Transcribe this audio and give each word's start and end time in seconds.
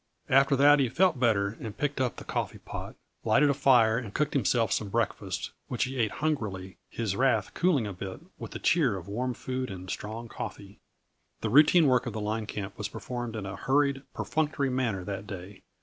After 0.29 0.55
that 0.55 0.79
he 0.79 0.89
felt 0.89 1.19
better 1.19 1.55
and 1.61 1.77
picked 1.77 2.01
up 2.01 2.15
the 2.15 2.23
coffee 2.23 2.57
pot, 2.57 2.95
lighted 3.23 3.51
a 3.51 3.53
fire 3.53 3.99
and 3.99 4.11
cooked 4.11 4.33
himself 4.33 4.71
some 4.71 4.89
breakfast, 4.89 5.51
which 5.67 5.83
he 5.83 5.97
ate 5.97 6.13
hungrily, 6.13 6.79
his 6.89 7.15
wrath 7.15 7.53
cooling 7.53 7.85
a 7.85 7.93
bit 7.93 8.19
with 8.39 8.49
the 8.49 8.57
cheer 8.57 8.97
of 8.97 9.07
warm 9.07 9.35
food 9.35 9.69
and 9.69 9.91
strong 9.91 10.27
coffee. 10.27 10.79
The 11.41 11.51
routine 11.51 11.85
work 11.85 12.07
of 12.07 12.13
the 12.13 12.19
line 12.19 12.47
camp 12.47 12.79
was 12.79 12.89
performed 12.89 13.35
in 13.35 13.45
a 13.45 13.55
hurried, 13.55 14.01
perfunctory 14.15 14.71
manner 14.71 15.03
that 15.03 15.27
day. 15.27 15.61